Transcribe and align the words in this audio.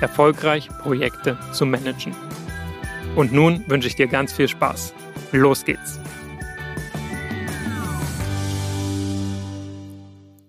erfolgreich 0.00 0.68
Projekte 0.82 1.38
zu 1.52 1.66
managen. 1.66 2.14
Und 3.16 3.32
nun 3.32 3.64
wünsche 3.68 3.88
ich 3.88 3.96
dir 3.96 4.06
ganz 4.06 4.32
viel 4.32 4.48
Spaß. 4.48 4.94
Los 5.32 5.64
geht's! 5.64 5.98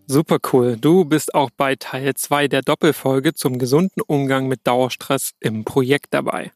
Super 0.08 0.40
cool. 0.52 0.76
Du 0.76 1.06
bist 1.06 1.34
auch 1.34 1.52
bei 1.56 1.76
Teil 1.76 2.14
2 2.16 2.50
der 2.50 2.62
Doppelfolge 2.62 3.34
zum 3.34 3.58
gesunden 3.58 4.02
Umgang 4.06 4.48
mit 4.48 4.68
Dauerstress 4.68 5.32
im 5.40 5.64
Projekt 5.64 6.08
dabei. 6.14 6.52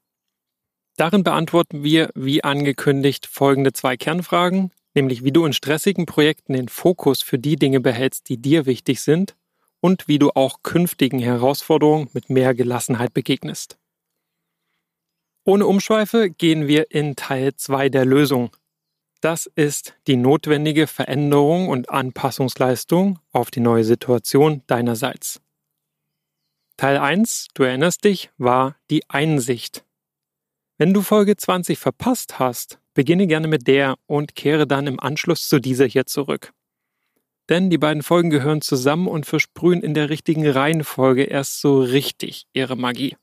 Darin 0.97 1.23
beantworten 1.23 1.84
wir, 1.84 2.09
wie 2.16 2.44
angekündigt, 2.44 3.28
folgende 3.28 3.72
zwei 3.72 3.95
Kernfragen, 3.95 4.72
nämlich 4.94 5.23
wie 5.23 5.31
du 5.31 5.45
in 5.45 5.53
stressigen 5.53 6.06
Projekten 6.06 6.53
den 6.53 6.67
Fokus 6.67 7.22
für 7.22 7.39
die 7.39 7.56
Dinge 7.56 7.80
behältst, 7.80 8.28
die 8.28 8.38
dir 8.38 8.66
wichtig 8.66 9.02
sind 9.02 9.36
und 9.86 10.08
wie 10.08 10.17
du 10.17 10.31
auch 10.31 10.64
künftigen 10.64 11.19
Herausforderungen 11.19 12.09
mit 12.11 12.31
mehr 12.31 12.55
Gelassenheit 12.55 13.14
begegnest. 13.14 13.78
Ohne 15.44 15.67
Umschweife 15.67 16.31
gehen 16.31 16.67
wir 16.67 16.89
in 16.89 17.16
Teil 17.16 17.53
2 17.55 17.89
der 17.89 18.03
Lösung. 18.03 18.50
Das 19.22 19.45
ist 19.45 19.94
die 20.08 20.16
notwendige 20.16 20.88
Veränderung 20.88 21.69
und 21.69 21.91
Anpassungsleistung 21.91 23.19
auf 23.31 23.52
die 23.52 23.59
neue 23.59 23.83
Situation 23.83 24.63
deinerseits. 24.66 25.39
Teil 26.78 26.97
1, 26.97 27.50
du 27.53 27.61
erinnerst 27.61 28.06
dich, 28.06 28.31
war 28.39 28.78
die 28.89 29.08
Einsicht. 29.08 29.86
Wenn 30.80 30.95
du 30.95 31.03
Folge 31.03 31.38
20 31.38 31.78
verpasst 31.78 32.39
hast, 32.39 32.80
beginne 32.95 33.28
gerne 33.28 33.47
mit 33.47 33.67
der 33.67 33.97
und 34.08 34.33
kehre 34.33 34.66
dann 34.66 34.88
im 34.88 35.00
Anschluss 35.00 35.47
zu 35.47 35.59
dieser 35.59 35.86
hier 35.86 36.08
zurück 36.08 36.53
denn 37.49 37.69
die 37.69 37.77
beiden 37.77 38.03
Folgen 38.03 38.29
gehören 38.29 38.61
zusammen 38.61 39.07
und 39.07 39.25
versprühen 39.25 39.81
in 39.81 39.93
der 39.93 40.09
richtigen 40.09 40.47
Reihenfolge 40.47 41.23
erst 41.23 41.61
so 41.61 41.79
richtig 41.81 42.47
ihre 42.53 42.75
Magie. 42.75 43.15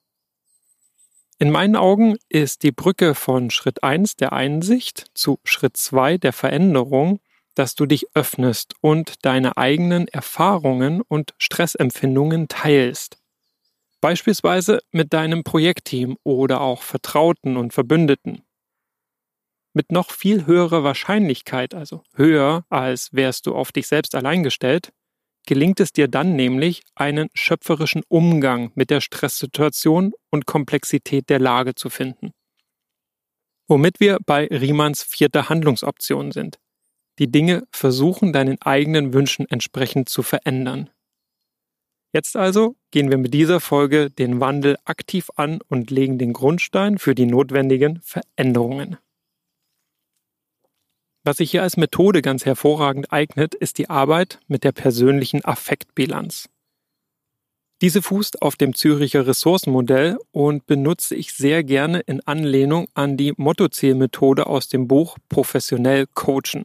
In 1.38 1.50
meinen 1.50 1.74
Augen 1.74 2.16
ist 2.28 2.62
die 2.62 2.70
Brücke 2.70 3.14
von 3.14 3.50
Schritt 3.50 3.82
1 3.82 4.16
der 4.16 4.32
Einsicht 4.32 5.06
zu 5.14 5.40
Schritt 5.44 5.76
2 5.76 6.18
der 6.18 6.32
Veränderung, 6.32 7.18
dass 7.54 7.74
du 7.74 7.84
dich 7.86 8.06
öffnest 8.14 8.74
und 8.80 9.24
deine 9.24 9.56
eigenen 9.56 10.06
Erfahrungen 10.08 11.02
und 11.02 11.34
Stressempfindungen 11.38 12.48
teilst. 12.48 13.18
Beispielsweise 14.00 14.80
mit 14.90 15.12
deinem 15.12 15.44
Projektteam 15.44 16.16
oder 16.22 16.60
auch 16.60 16.82
Vertrauten 16.82 17.56
und 17.56 17.72
Verbündeten 17.72 18.42
mit 19.72 19.92
noch 19.92 20.10
viel 20.10 20.46
höherer 20.46 20.84
Wahrscheinlichkeit, 20.84 21.74
also 21.74 22.02
höher 22.14 22.64
als 22.68 23.12
wärst 23.12 23.46
du 23.46 23.54
auf 23.54 23.72
dich 23.72 23.86
selbst 23.86 24.14
allein 24.14 24.42
gestellt, 24.42 24.92
gelingt 25.46 25.80
es 25.80 25.92
dir 25.92 26.08
dann 26.08 26.36
nämlich, 26.36 26.82
einen 26.94 27.28
schöpferischen 27.34 28.02
Umgang 28.08 28.70
mit 28.74 28.90
der 28.90 29.00
Stresssituation 29.00 30.12
und 30.30 30.46
Komplexität 30.46 31.28
der 31.30 31.40
Lage 31.40 31.74
zu 31.74 31.90
finden. 31.90 32.32
Womit 33.68 34.00
wir 34.00 34.18
bei 34.24 34.46
Riemanns 34.46 35.02
vierter 35.02 35.48
Handlungsoption 35.48 36.32
sind. 36.32 36.58
Die 37.18 37.30
Dinge 37.30 37.64
versuchen 37.70 38.32
deinen 38.32 38.60
eigenen 38.62 39.12
Wünschen 39.12 39.46
entsprechend 39.48 40.08
zu 40.08 40.22
verändern. 40.22 40.90
Jetzt 42.12 42.36
also 42.36 42.76
gehen 42.90 43.10
wir 43.10 43.16
mit 43.16 43.32
dieser 43.32 43.60
Folge 43.60 44.10
den 44.10 44.40
Wandel 44.40 44.76
aktiv 44.84 45.30
an 45.36 45.60
und 45.68 45.90
legen 45.90 46.18
den 46.18 46.34
Grundstein 46.34 46.98
für 46.98 47.14
die 47.14 47.26
notwendigen 47.26 48.00
Veränderungen. 48.02 48.98
Was 51.24 51.36
sich 51.36 51.52
hier 51.52 51.62
als 51.62 51.76
Methode 51.76 52.20
ganz 52.20 52.44
hervorragend 52.44 53.12
eignet, 53.12 53.54
ist 53.54 53.78
die 53.78 53.88
Arbeit 53.88 54.40
mit 54.48 54.64
der 54.64 54.72
persönlichen 54.72 55.44
Affektbilanz. 55.44 56.48
Diese 57.80 58.02
fußt 58.02 58.42
auf 58.42 58.56
dem 58.56 58.74
Züricher 58.74 59.26
Ressourcenmodell 59.26 60.18
und 60.32 60.66
benutze 60.66 61.14
ich 61.14 61.32
sehr 61.32 61.64
gerne 61.64 62.00
in 62.00 62.20
Anlehnung 62.26 62.86
an 62.94 63.16
die 63.16 63.32
Mottozielmethode 63.36 64.46
aus 64.46 64.68
dem 64.68 64.88
Buch 64.88 65.16
Professionell 65.28 66.06
Coachen. 66.14 66.64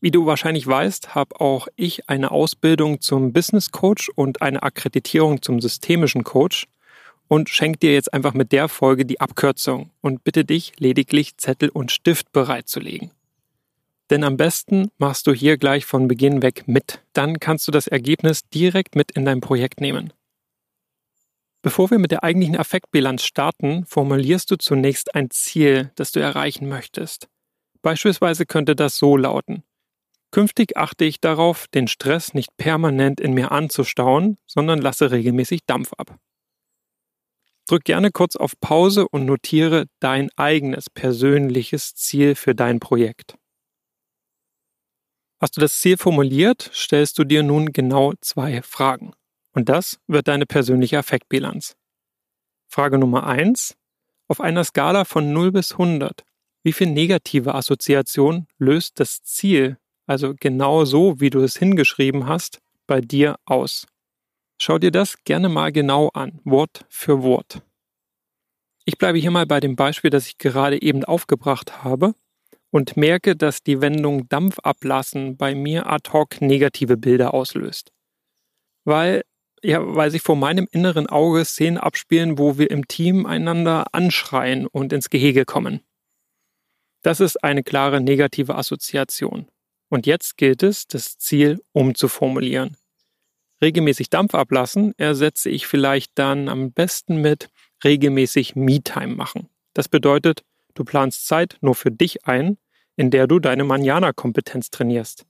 Wie 0.00 0.10
du 0.10 0.26
wahrscheinlich 0.26 0.66
weißt, 0.66 1.14
habe 1.14 1.40
auch 1.40 1.68
ich 1.76 2.10
eine 2.10 2.30
Ausbildung 2.30 3.00
zum 3.00 3.32
Business 3.32 3.70
Coach 3.70 4.10
und 4.14 4.42
eine 4.42 4.62
Akkreditierung 4.62 5.40
zum 5.40 5.60
systemischen 5.60 6.24
Coach 6.24 6.66
und 7.28 7.48
schenke 7.48 7.78
dir 7.78 7.94
jetzt 7.94 8.12
einfach 8.12 8.34
mit 8.34 8.52
der 8.52 8.68
Folge 8.68 9.06
die 9.06 9.20
Abkürzung 9.20 9.90
und 10.02 10.24
bitte 10.24 10.44
dich 10.44 10.74
lediglich 10.78 11.38
Zettel 11.38 11.70
und 11.70 11.90
Stift 11.90 12.32
bereitzulegen. 12.32 13.12
Denn 14.10 14.24
am 14.24 14.36
besten 14.36 14.90
machst 14.98 15.26
du 15.26 15.32
hier 15.32 15.56
gleich 15.56 15.86
von 15.86 16.08
Beginn 16.08 16.42
weg 16.42 16.64
mit. 16.66 17.02
Dann 17.14 17.40
kannst 17.40 17.66
du 17.66 17.72
das 17.72 17.86
Ergebnis 17.86 18.48
direkt 18.50 18.96
mit 18.96 19.12
in 19.12 19.24
dein 19.24 19.40
Projekt 19.40 19.80
nehmen. 19.80 20.12
Bevor 21.62 21.90
wir 21.90 21.98
mit 21.98 22.10
der 22.10 22.22
eigentlichen 22.22 22.56
Affektbilanz 22.56 23.24
starten, 23.24 23.86
formulierst 23.86 24.50
du 24.50 24.56
zunächst 24.56 25.14
ein 25.14 25.30
Ziel, 25.30 25.90
das 25.94 26.12
du 26.12 26.20
erreichen 26.20 26.68
möchtest. 26.68 27.28
Beispielsweise 27.80 28.44
könnte 28.44 28.76
das 28.76 28.98
so 28.98 29.16
lauten. 29.16 29.62
Künftig 30.30 30.76
achte 30.76 31.06
ich 31.06 31.20
darauf, 31.20 31.66
den 31.68 31.88
Stress 31.88 32.34
nicht 32.34 32.54
permanent 32.58 33.20
in 33.20 33.32
mir 33.32 33.52
anzustauen, 33.52 34.36
sondern 34.46 34.80
lasse 34.80 35.10
regelmäßig 35.10 35.60
Dampf 35.64 35.92
ab. 35.96 36.18
Drück 37.66 37.84
gerne 37.84 38.10
kurz 38.10 38.36
auf 38.36 38.60
Pause 38.60 39.08
und 39.08 39.24
notiere 39.24 39.86
dein 40.00 40.28
eigenes 40.36 40.90
persönliches 40.90 41.94
Ziel 41.94 42.34
für 42.34 42.54
dein 42.54 42.78
Projekt. 42.78 43.36
Hast 45.44 45.58
du 45.58 45.60
das 45.60 45.78
Ziel 45.78 45.98
formuliert, 45.98 46.70
stellst 46.72 47.18
du 47.18 47.24
dir 47.24 47.42
nun 47.42 47.70
genau 47.74 48.14
zwei 48.22 48.62
Fragen. 48.62 49.12
Und 49.52 49.68
das 49.68 50.00
wird 50.06 50.26
deine 50.26 50.46
persönliche 50.46 50.96
Affektbilanz. 50.96 51.76
Frage 52.66 52.96
Nummer 52.96 53.26
eins: 53.26 53.76
Auf 54.26 54.40
einer 54.40 54.64
Skala 54.64 55.04
von 55.04 55.34
0 55.34 55.52
bis 55.52 55.72
100, 55.72 56.24
wie 56.62 56.72
viel 56.72 56.86
negative 56.86 57.54
Assoziation 57.54 58.46
löst 58.56 58.98
das 58.98 59.22
Ziel, 59.22 59.76
also 60.06 60.32
genau 60.34 60.86
so, 60.86 61.20
wie 61.20 61.28
du 61.28 61.40
es 61.40 61.58
hingeschrieben 61.58 62.26
hast, 62.26 62.62
bei 62.86 63.02
dir 63.02 63.36
aus? 63.44 63.86
Schau 64.58 64.78
dir 64.78 64.92
das 64.92 65.24
gerne 65.24 65.50
mal 65.50 65.72
genau 65.72 66.08
an, 66.14 66.40
Wort 66.44 66.86
für 66.88 67.22
Wort. 67.22 67.60
Ich 68.86 68.96
bleibe 68.96 69.18
hier 69.18 69.30
mal 69.30 69.44
bei 69.44 69.60
dem 69.60 69.76
Beispiel, 69.76 70.08
das 70.08 70.26
ich 70.26 70.38
gerade 70.38 70.80
eben 70.80 71.04
aufgebracht 71.04 71.84
habe 71.84 72.14
und 72.74 72.96
merke, 72.96 73.36
dass 73.36 73.62
die 73.62 73.80
Wendung 73.80 74.28
Dampf 74.28 74.58
ablassen 74.64 75.36
bei 75.36 75.54
mir 75.54 75.86
ad 75.86 76.10
hoc 76.12 76.40
negative 76.40 76.96
Bilder 76.96 77.32
auslöst. 77.32 77.92
Weil, 78.82 79.22
ja, 79.62 79.78
weil 79.94 80.10
sich 80.10 80.22
vor 80.22 80.34
meinem 80.34 80.66
inneren 80.72 81.06
Auge 81.06 81.44
Szenen 81.44 81.78
abspielen, 81.78 82.36
wo 82.36 82.58
wir 82.58 82.72
im 82.72 82.88
Team 82.88 83.26
einander 83.26 83.94
anschreien 83.94 84.66
und 84.66 84.92
ins 84.92 85.08
Gehege 85.08 85.44
kommen. 85.44 85.82
Das 87.02 87.20
ist 87.20 87.44
eine 87.44 87.62
klare 87.62 88.00
negative 88.00 88.56
Assoziation. 88.56 89.46
Und 89.88 90.04
jetzt 90.04 90.36
gilt 90.36 90.64
es, 90.64 90.88
das 90.88 91.16
Ziel 91.16 91.62
umzuformulieren. 91.70 92.76
Regelmäßig 93.62 94.10
Dampf 94.10 94.34
ablassen 94.34 94.94
ersetze 94.96 95.48
ich 95.48 95.68
vielleicht 95.68 96.10
dann 96.16 96.48
am 96.48 96.72
besten 96.72 97.20
mit 97.20 97.50
regelmäßig 97.84 98.56
Me-Time 98.56 99.14
machen. 99.14 99.48
Das 99.74 99.88
bedeutet, 99.88 100.42
du 100.74 100.82
planst 100.82 101.28
Zeit 101.28 101.56
nur 101.60 101.76
für 101.76 101.92
dich 101.92 102.26
ein 102.26 102.58
in 102.96 103.10
der 103.10 103.26
du 103.26 103.38
deine 103.38 103.64
Manjana-Kompetenz 103.64 104.70
trainierst. 104.70 105.26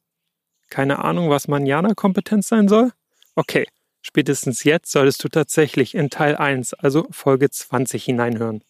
Keine 0.71 1.05
Ahnung, 1.05 1.31
was 1.31 1.49
Manjana-Kompetenz 1.49 2.49
sein 2.49 2.69
soll? 2.69 2.93
Okay, 3.35 3.67
spätestens 4.03 4.65
jetzt 4.65 4.91
solltest 4.93 5.23
du 5.25 5.29
tatsächlich 5.29 5.95
in 5.95 6.11
Teil 6.11 6.37
1, 6.37 6.75
also 6.75 7.07
Folge 7.11 7.51
20 7.51 8.05
hineinhören. 8.05 8.63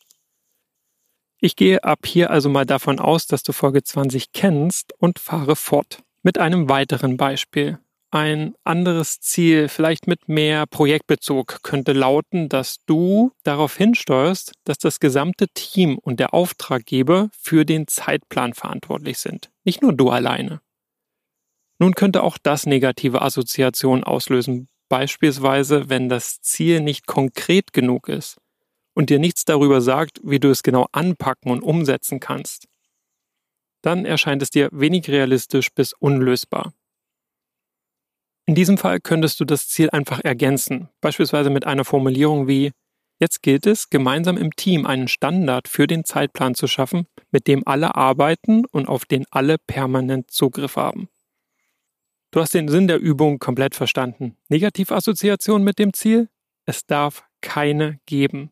Ich 1.39 1.57
gehe 1.57 1.85
ab 1.85 2.07
hier 2.07 2.31
also 2.31 2.49
mal 2.49 2.65
davon 2.65 2.99
aus, 2.99 3.27
dass 3.27 3.43
du 3.43 3.53
Folge 3.53 3.83
20 3.83 4.33
kennst 4.33 4.95
und 4.99 5.19
fahre 5.19 5.57
fort 5.57 6.03
mit 6.23 6.39
einem 6.39 6.69
weiteren 6.69 7.17
Beispiel. 7.17 7.79
Ein 8.15 8.55
anderes 8.63 9.19
Ziel, 9.19 9.69
vielleicht 9.69 10.07
mit 10.07 10.29
mehr 10.29 10.67
Projektbezug, 10.67 11.65
könnte 11.65 11.93
lauten, 11.93 12.49
dass 12.49 12.77
du 12.87 13.33
darauf 13.43 13.77
hinsteuerst, 13.77 14.53
dass 14.63 14.79
das 14.79 15.01
gesamte 15.01 15.49
Team 15.49 15.99
und 15.99 16.21
der 16.21 16.33
Auftraggeber 16.33 17.29
für 17.37 17.65
den 17.65 17.89
Zeitplan 17.89 18.55
verantwortlich 18.55 19.19
sind. 19.19 19.51
Nicht 19.65 19.83
nur 19.83 19.93
du 19.93 20.11
alleine. 20.11 20.61
Nun 21.81 21.97
könnte 21.97 22.23
auch 22.23 22.39
das 22.41 22.67
negative 22.67 23.21
Assoziationen 23.21 24.05
auslösen, 24.05 24.69
beispielsweise 24.89 25.89
wenn 25.89 26.09
das 26.09 26.41
Ziel 26.41 26.83
nicht 26.83 27.09
konkret 27.09 27.73
genug 27.73 28.09
ist 28.09 28.37
und 28.93 29.11
dir 29.11 29.19
nichts 29.19 29.45
darüber 29.45 29.81
sagt, 29.81 30.21
wie 30.23 30.39
du 30.39 30.51
es 30.51 30.63
genau 30.63 30.87
anpacken 30.93 31.51
und 31.51 31.65
umsetzen 31.65 32.21
kannst. 32.21 32.69
Dann 33.83 34.05
erscheint 34.05 34.41
es 34.41 34.51
dir 34.51 34.69
wenig 34.71 35.09
realistisch 35.09 35.75
bis 35.75 35.95
unlösbar. 35.95 36.73
In 38.47 38.55
diesem 38.55 38.77
Fall 38.77 39.01
könntest 39.01 39.41
du 39.41 39.45
das 39.45 39.69
Ziel 39.69 39.91
einfach 39.91 40.21
ergänzen, 40.23 40.89
beispielsweise 41.01 41.51
mit 41.51 41.67
einer 41.67 41.85
Formulierung 41.85 42.47
wie 42.47 42.73
Jetzt 43.21 43.43
gilt 43.43 43.67
es, 43.67 43.91
gemeinsam 43.91 44.37
im 44.37 44.55
Team 44.57 44.87
einen 44.87 45.09
Standard 45.09 45.69
für 45.69 45.87
den 45.87 46.05
Zeitplan 46.05 46.55
zu 46.55 46.67
schaffen, 46.67 47.07
mit 47.31 47.47
dem 47.47 47.67
alle 47.67 47.95
arbeiten 47.95 48.65
und 48.67 48.89
auf 48.89 49.05
den 49.05 49.25
alle 49.31 49.57
permanent 49.57 50.31
Zugriff 50.31 50.77
haben. 50.77 51.09
Du 52.33 52.41
hast 52.41 52.53
den 52.55 52.69
Sinn 52.69 52.89
der 52.89 52.99
Übung 52.99 53.39
komplett 53.39 53.77
verstanden. 53.77 54.37
Negativassoziation 54.49 55.63
mit 55.63 55.79
dem 55.79 55.93
Ziel? 55.93 56.29
Es 56.67 56.85
darf 56.85 57.25
keine 57.41 58.01
geben. 58.07 58.51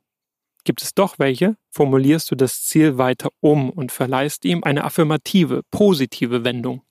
Gibt 0.65 0.83
es 0.83 0.95
doch 0.95 1.19
welche, 1.19 1.57
formulierst 1.71 2.31
du 2.31 2.37
das 2.37 2.63
Ziel 2.63 2.97
weiter 2.97 3.31
um 3.41 3.69
und 3.71 3.91
verleihst 3.91 4.45
ihm 4.45 4.63
eine 4.63 4.85
affirmative, 4.85 5.63
positive 5.73 6.45
Wendung. 6.45 6.83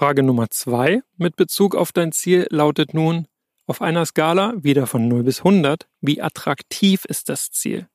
Frage 0.00 0.22
Nummer 0.22 0.48
zwei 0.48 1.02
mit 1.18 1.36
Bezug 1.36 1.74
auf 1.74 1.92
dein 1.92 2.10
Ziel 2.10 2.46
lautet 2.48 2.94
nun, 2.94 3.28
auf 3.66 3.82
einer 3.82 4.06
Skala 4.06 4.54
wieder 4.56 4.86
von 4.86 5.06
0 5.06 5.24
bis 5.24 5.40
100, 5.40 5.90
wie 6.00 6.22
attraktiv 6.22 7.04
ist 7.04 7.28
das 7.28 7.50
Ziel? 7.50 7.86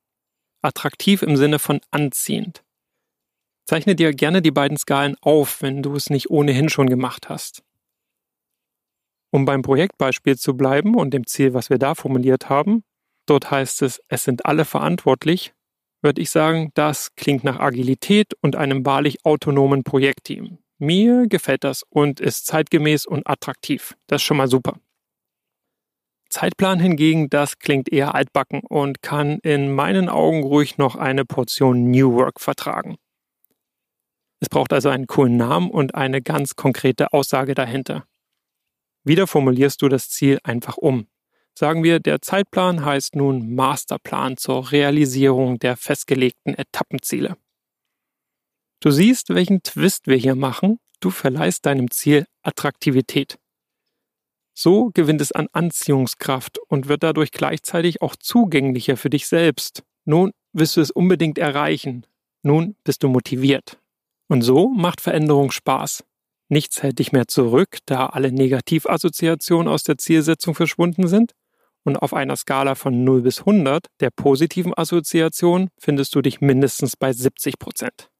Attraktiv 0.61 1.23
im 1.23 1.35
Sinne 1.35 1.57
von 1.57 1.81
anziehend. 1.89 2.63
Zeichne 3.67 3.95
dir 3.95 4.13
gerne 4.13 4.43
die 4.43 4.51
beiden 4.51 4.77
Skalen 4.77 5.15
auf, 5.19 5.63
wenn 5.63 5.81
du 5.81 5.95
es 5.95 6.11
nicht 6.11 6.29
ohnehin 6.29 6.69
schon 6.69 6.91
gemacht 6.91 7.27
hast. 7.27 7.63
Um 9.31 9.45
beim 9.45 9.63
Projektbeispiel 9.63 10.37
zu 10.37 10.55
bleiben 10.55 10.93
und 10.93 11.11
dem 11.11 11.25
Ziel, 11.25 11.55
was 11.55 11.71
wir 11.71 11.79
da 11.79 11.95
formuliert 11.95 12.49
haben, 12.49 12.83
dort 13.25 13.49
heißt 13.49 13.81
es, 13.81 13.99
es 14.09 14.23
sind 14.23 14.45
alle 14.45 14.65
verantwortlich, 14.65 15.55
würde 16.03 16.21
ich 16.21 16.29
sagen, 16.29 16.69
das 16.75 17.15
klingt 17.15 17.43
nach 17.43 17.59
Agilität 17.59 18.35
und 18.41 18.55
einem 18.55 18.85
wahrlich 18.85 19.25
autonomen 19.25 19.83
Projektteam. 19.83 20.59
Mir 20.77 21.27
gefällt 21.27 21.63
das 21.63 21.83
und 21.89 22.19
ist 22.19 22.45
zeitgemäß 22.45 23.05
und 23.05 23.27
attraktiv. 23.27 23.95
Das 24.07 24.21
ist 24.21 24.25
schon 24.25 24.37
mal 24.37 24.47
super. 24.47 24.79
Zeitplan 26.29 26.79
hingegen, 26.79 27.29
das 27.29 27.59
klingt 27.59 27.91
eher 27.91 28.13
altbacken 28.13 28.59
und 28.61 29.01
kann 29.01 29.39
in 29.39 29.73
meinen 29.73 30.09
Augen 30.09 30.43
ruhig 30.43 30.77
noch 30.77 30.97
eine 30.97 31.23
Portion 31.23 31.91
New 31.91 32.13
Work 32.13 32.41
vertragen. 32.41 32.97
Es 34.41 34.49
braucht 34.49 34.73
also 34.73 34.89
einen 34.89 35.07
coolen 35.07 35.37
Namen 35.37 35.71
und 35.71 35.95
eine 35.95 36.21
ganz 36.21 36.55
konkrete 36.55 37.13
Aussage 37.13 37.55
dahinter. 37.55 38.05
Wieder 39.05 39.27
formulierst 39.27 39.81
du 39.81 39.87
das 39.87 40.09
Ziel 40.09 40.39
einfach 40.43 40.77
um. 40.77 41.07
Sagen 41.57 41.83
wir, 41.83 42.01
der 42.01 42.21
Zeitplan 42.21 42.83
heißt 42.83 43.15
nun 43.15 43.55
Masterplan 43.55 44.35
zur 44.35 44.73
Realisierung 44.73 45.57
der 45.57 45.77
festgelegten 45.77 46.53
Etappenziele. 46.53 47.37
Du 48.85 48.91
siehst, 48.91 49.29
welchen 49.29 49.63
Twist 49.63 50.05
wir 50.05 50.15
hier 50.15 50.35
machen. 50.35 50.77
Du 50.99 51.09
verleihst 51.09 51.65
deinem 51.65 51.89
Ziel 51.89 52.27
Attraktivität. 52.43 53.39
So 54.53 54.91
gewinnt 54.93 55.21
es 55.21 55.31
an 55.31 55.47
Anziehungskraft 55.53 56.59
und 56.67 56.87
wird 56.87 57.01
dadurch 57.01 57.31
gleichzeitig 57.31 58.03
auch 58.03 58.15
zugänglicher 58.15 58.95
für 58.95 59.09
dich 59.09 59.25
selbst. 59.25 59.81
Nun 60.03 60.33
willst 60.53 60.77
du 60.77 60.81
es 60.81 60.91
unbedingt 60.91 61.39
erreichen. 61.39 62.05
Nun 62.43 62.75
bist 62.83 63.01
du 63.01 63.07
motiviert. 63.07 63.79
Und 64.27 64.43
so 64.43 64.69
macht 64.69 65.01
Veränderung 65.01 65.49
Spaß. 65.49 66.03
Nichts 66.49 66.83
hält 66.83 66.99
dich 66.99 67.11
mehr 67.11 67.27
zurück, 67.27 67.79
da 67.87 68.05
alle 68.05 68.31
Negativassoziationen 68.31 69.67
aus 69.67 69.81
der 69.81 69.97
Zielsetzung 69.97 70.53
verschwunden 70.53 71.07
sind. 71.07 71.31
Und 71.81 71.97
auf 71.97 72.13
einer 72.13 72.35
Skala 72.35 72.75
von 72.75 73.03
0 73.03 73.23
bis 73.23 73.39
100 73.39 73.87
der 73.99 74.11
positiven 74.11 74.77
Assoziation 74.77 75.69
findest 75.79 76.13
du 76.13 76.21
dich 76.21 76.39
mindestens 76.39 76.95
bei 76.95 77.11
70 77.11 77.57
Prozent. 77.57 78.11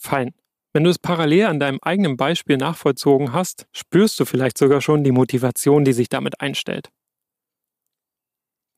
Fein. 0.00 0.34
Wenn 0.72 0.84
du 0.84 0.90
es 0.90 0.98
parallel 0.98 1.46
an 1.46 1.60
deinem 1.60 1.78
eigenen 1.82 2.16
Beispiel 2.16 2.56
nachvollzogen 2.56 3.32
hast, 3.32 3.66
spürst 3.72 4.18
du 4.18 4.24
vielleicht 4.24 4.56
sogar 4.56 4.80
schon 4.80 5.04
die 5.04 5.12
Motivation, 5.12 5.84
die 5.84 5.92
sich 5.92 6.08
damit 6.08 6.40
einstellt. 6.40 6.90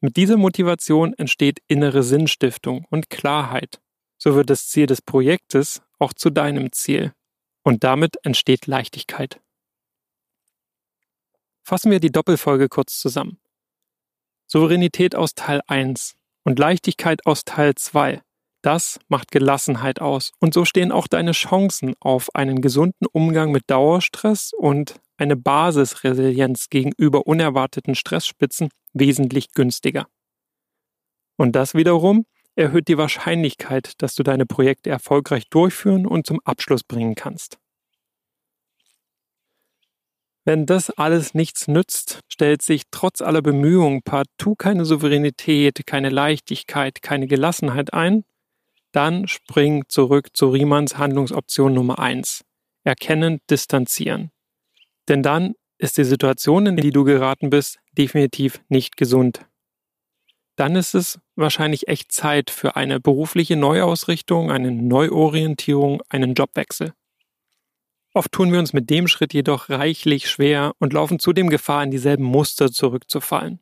Mit 0.00 0.16
dieser 0.16 0.36
Motivation 0.36 1.14
entsteht 1.14 1.60
innere 1.69 2.02
Sinnstiftung 2.02 2.86
und 2.90 3.08
Klarheit. 3.08 3.80
So 4.19 4.34
wird 4.34 4.50
das 4.50 4.66
Ziel 4.66 4.86
des 4.86 5.00
Projektes 5.00 5.80
auch 5.98 6.12
zu 6.12 6.30
deinem 6.30 6.72
Ziel. 6.72 7.12
Und 7.62 7.84
damit 7.84 8.16
entsteht 8.25 8.66
Leichtigkeit. 8.66 9.40
Fassen 11.62 11.92
wir 11.92 12.00
die 12.00 12.10
Doppelfolge 12.10 12.68
kurz 12.68 12.98
zusammen. 12.98 13.38
Souveränität 14.48 15.14
aus 15.14 15.34
Teil 15.34 15.60
1 15.68 16.16
und 16.42 16.58
Leichtigkeit 16.58 17.25
aus 17.26 17.44
Teil 17.44 17.76
2 17.76 18.22
das 18.62 18.99
macht 19.09 19.31
Gelassenheit 19.31 20.00
aus. 20.00 20.32
Und 20.38 20.55
so 20.55 20.64
stehen 20.64 20.93
auch 20.93 21.09
deine 21.09 21.32
Chancen 21.32 21.94
auf 22.00 22.35
einen 22.35 22.61
gesunden 22.61 23.06
Umgang 23.12 23.50
mit 23.50 23.64
Dauerstress 23.69 24.53
und 24.56 25.00
eine 25.17 25.37
Basisresilienz 25.37 26.69
gegenüber 26.70 27.26
unerwarteten 27.26 27.94
Stressspitzen 27.94 28.69
wesentlich 28.93 29.53
günstiger. 29.53 30.06
Und 31.37 31.53
das 31.53 31.75
wiederum 31.75 32.25
erhöht 32.55 32.88
die 32.88 32.99
Wahrscheinlichkeit, 32.99 33.94
dass 33.99 34.14
du 34.14 34.23
deine 34.23 34.47
Projekte 34.47 34.91
erfolgreich 34.91 35.49
durchführen 35.49 36.06
und 36.06 36.26
zum 36.26 36.41
Abschluss 36.44 36.85
bringen 36.85 37.14
kannst. 37.14 37.59
Wenn 40.44 40.67
das 40.67 40.91
alles 40.91 41.35
nichts 41.35 41.69
nützt, 41.69 42.20
stellt 42.29 42.62
sich 42.62 42.82
trotz 42.91 43.20
aller 43.20 43.43
Bemühungen 43.43 44.03
partout 44.03 44.56
keine 44.56 44.85
Souveränität, 44.85 45.87
keine 45.87 46.11
Leichtigkeit, 46.11 47.00
keine 47.00 47.28
Gelassenheit 47.28 47.95
ein, 47.95 48.25
dann 48.92 49.26
spring 49.26 49.84
zurück 49.88 50.28
zu 50.34 50.49
Riemanns 50.49 50.99
Handlungsoption 50.99 51.75
Nummer 51.75 51.99
eins: 51.99 52.44
Erkennen, 52.84 53.40
distanzieren. 53.50 54.30
Denn 55.08 55.22
dann 55.22 55.54
ist 55.78 55.99
die 55.99 56.04
Situation, 56.04 56.66
in 56.66 56.76
die 56.76 56.92
du 56.92 57.04
geraten 57.04 57.50
bist, 57.50 57.78
definitiv 57.99 58.62
nicht 58.68 58.96
gesund. 58.96 59.46
Dann 60.56 60.76
ist 60.76 60.94
es 60.94 61.18
wahrscheinlich 61.34 61.88
echt 61.88 62.12
Zeit 62.12 62.50
für 62.50 62.76
eine 62.76 63.00
berufliche 63.00 63.56
Neuausrichtung, 63.56 64.50
eine 64.50 64.70
Neuorientierung, 64.70 66.02
einen 66.08 66.34
Jobwechsel. 66.34 66.92
Oft 68.14 68.30
tun 68.32 68.52
wir 68.52 68.58
uns 68.58 68.75
mit 68.75 68.90
dem 68.90 69.08
Schritt 69.08 69.32
jedoch 69.32 69.70
reichlich 69.70 70.30
schwer 70.30 70.75
und 70.78 70.92
laufen 70.92 71.18
zudem 71.18 71.49
Gefahr, 71.49 71.82
in 71.82 71.90
dieselben 71.90 72.25
Muster 72.25 72.70
zurückzufallen. 72.70 73.61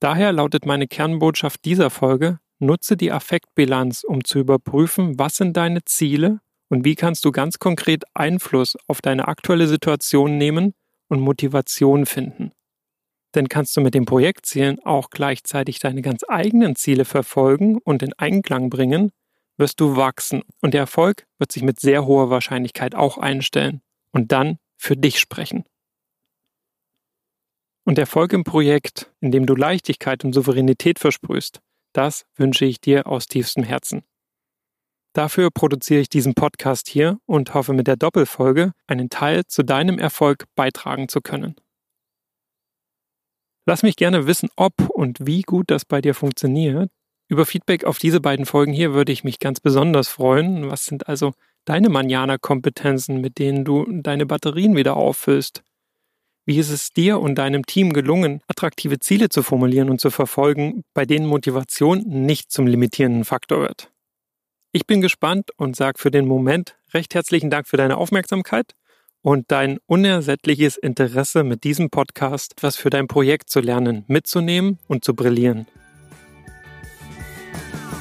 Daher 0.00 0.32
lautet 0.32 0.64
meine 0.64 0.88
Kernbotschaft 0.88 1.64
dieser 1.66 1.90
Folge, 1.90 2.40
Nutze 2.60 2.96
die 2.96 3.10
Affektbilanz, 3.10 4.04
um 4.04 4.22
zu 4.22 4.38
überprüfen, 4.38 5.18
was 5.18 5.36
sind 5.36 5.56
deine 5.56 5.84
Ziele 5.84 6.40
und 6.68 6.84
wie 6.84 6.94
kannst 6.94 7.24
du 7.24 7.32
ganz 7.32 7.58
konkret 7.58 8.04
Einfluss 8.14 8.76
auf 8.86 9.00
deine 9.00 9.28
aktuelle 9.28 9.66
Situation 9.66 10.38
nehmen 10.38 10.74
und 11.08 11.20
Motivation 11.20 12.06
finden. 12.06 12.52
Denn 13.34 13.48
kannst 13.48 13.76
du 13.76 13.80
mit 13.80 13.94
den 13.94 14.04
Projektzielen 14.04 14.78
auch 14.84 15.10
gleichzeitig 15.10 15.78
deine 15.78 16.02
ganz 16.02 16.22
eigenen 16.28 16.76
Ziele 16.76 17.04
verfolgen 17.04 17.78
und 17.78 18.02
in 18.02 18.12
Einklang 18.14 18.70
bringen, 18.70 19.10
wirst 19.56 19.80
du 19.80 19.96
wachsen 19.96 20.42
und 20.60 20.74
der 20.74 20.82
Erfolg 20.82 21.26
wird 21.38 21.52
sich 21.52 21.62
mit 21.62 21.80
sehr 21.80 22.06
hoher 22.06 22.30
Wahrscheinlichkeit 22.30 22.94
auch 22.94 23.18
einstellen 23.18 23.82
und 24.12 24.32
dann 24.32 24.58
für 24.76 24.96
dich 24.96 25.18
sprechen. 25.18 25.64
Und 27.84 27.98
Erfolg 27.98 28.32
im 28.32 28.44
Projekt, 28.44 29.12
in 29.20 29.30
dem 29.30 29.46
du 29.46 29.54
Leichtigkeit 29.54 30.24
und 30.24 30.32
Souveränität 30.32 30.98
versprühst, 30.98 31.60
das 31.92 32.24
wünsche 32.36 32.64
ich 32.64 32.80
dir 32.80 33.06
aus 33.06 33.26
tiefstem 33.26 33.64
Herzen. 33.64 34.02
Dafür 35.12 35.50
produziere 35.50 36.00
ich 36.00 36.08
diesen 36.08 36.34
Podcast 36.34 36.88
hier 36.88 37.18
und 37.26 37.52
hoffe 37.52 37.72
mit 37.72 37.86
der 37.86 37.96
Doppelfolge 37.96 38.72
einen 38.86 39.10
Teil 39.10 39.44
zu 39.46 39.64
deinem 39.64 39.98
Erfolg 39.98 40.44
beitragen 40.54 41.08
zu 41.08 41.20
können. 41.20 41.56
Lass 43.66 43.82
mich 43.82 43.96
gerne 43.96 44.26
wissen, 44.26 44.48
ob 44.56 44.72
und 44.90 45.26
wie 45.26 45.42
gut 45.42 45.70
das 45.70 45.84
bei 45.84 46.00
dir 46.00 46.14
funktioniert. 46.14 46.90
Über 47.28 47.46
Feedback 47.46 47.84
auf 47.84 47.98
diese 47.98 48.20
beiden 48.20 48.46
Folgen 48.46 48.72
hier 48.72 48.94
würde 48.94 49.12
ich 49.12 49.22
mich 49.22 49.38
ganz 49.38 49.60
besonders 49.60 50.08
freuen. 50.08 50.70
Was 50.70 50.86
sind 50.86 51.08
also 51.08 51.32
deine 51.64 51.88
Manjana-Kompetenzen, 51.88 53.20
mit 53.20 53.38
denen 53.38 53.64
du 53.64 53.86
deine 54.02 54.26
Batterien 54.26 54.76
wieder 54.76 54.96
auffüllst? 54.96 55.62
Wie 56.50 56.58
ist 56.58 56.70
es 56.70 56.92
dir 56.92 57.20
und 57.20 57.36
deinem 57.36 57.64
Team 57.64 57.92
gelungen, 57.92 58.40
attraktive 58.48 58.98
Ziele 58.98 59.28
zu 59.28 59.44
formulieren 59.44 59.88
und 59.88 60.00
zu 60.00 60.10
verfolgen, 60.10 60.82
bei 60.94 61.06
denen 61.06 61.24
Motivation 61.24 62.02
nicht 62.04 62.50
zum 62.50 62.66
limitierenden 62.66 63.24
Faktor 63.24 63.60
wird? 63.60 63.92
Ich 64.72 64.84
bin 64.84 65.00
gespannt 65.00 65.52
und 65.58 65.76
sage 65.76 66.00
für 66.00 66.10
den 66.10 66.26
Moment 66.26 66.76
recht 66.92 67.14
herzlichen 67.14 67.50
Dank 67.50 67.68
für 67.68 67.76
deine 67.76 67.98
Aufmerksamkeit 67.98 68.74
und 69.22 69.52
dein 69.52 69.78
unersättliches 69.86 70.76
Interesse 70.76 71.44
mit 71.44 71.62
diesem 71.62 71.88
Podcast 71.88 72.54
etwas 72.54 72.74
für 72.74 72.90
dein 72.90 73.06
Projekt 73.06 73.48
zu 73.48 73.60
lernen, 73.60 74.02
mitzunehmen 74.08 74.80
und 74.88 75.04
zu 75.04 75.14
brillieren. 75.14 75.68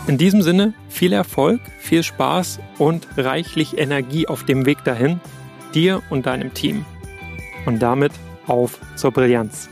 In 0.08 0.18
diesem 0.18 0.41
Sinne 0.41 0.74
viel 0.89 1.13
Erfolg, 1.13 1.62
viel 1.77 2.01
Spaß 2.01 2.62
und 2.79 3.08
reichlich 3.15 3.77
Energie 3.77 4.27
auf 4.27 4.44
dem 4.44 4.65
Weg 4.65 4.84
dahin, 4.86 5.22
dir 5.75 6.01
und 6.10 6.25
deinem 6.25 6.56
Team. 6.56 6.84
Und 7.68 7.84
damit 7.84 8.12
auf 8.50 8.79
zur 8.96 9.12
Brillanz. 9.12 9.70